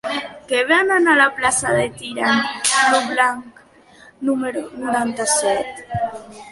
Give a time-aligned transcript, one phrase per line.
[0.51, 2.41] Què venen a la plaça de Tirant
[2.95, 3.63] lo Blanc
[4.31, 5.89] número noranta-set?